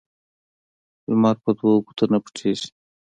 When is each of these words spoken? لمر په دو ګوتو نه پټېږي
لمر 1.09 1.35
په 1.43 1.51
دو 1.57 1.69
ګوتو 1.85 2.05
نه 2.11 2.19
پټېږي 2.23 2.69